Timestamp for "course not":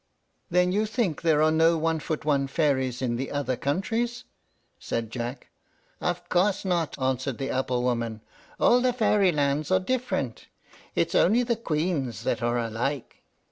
6.27-6.99